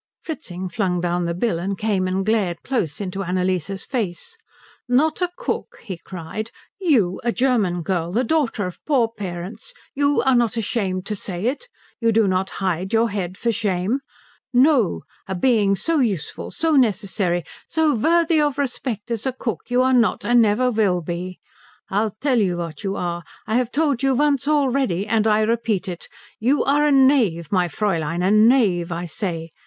[0.23, 4.35] Fritzing flung down the bill and came and glared close into Annalise's face.
[4.89, 6.49] "Not a cook?" he cried.
[6.79, 11.45] "You, a German girl, the daughter of poor parents, you are not ashamed to say
[11.45, 11.67] it?
[11.99, 13.99] You do not hide your head for shame?
[14.51, 19.83] No a being so useful, so necessary, so worthy of respect as a cook you
[19.83, 21.39] are not and never will be.
[21.91, 26.07] I'll tell you what you are, I've told you once already, and I repeat it
[26.39, 29.51] you are a knave, my Fräulein, a knave, I say.